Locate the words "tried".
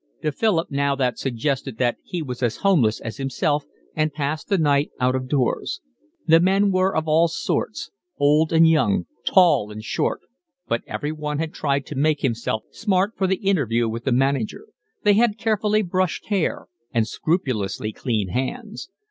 11.53-11.85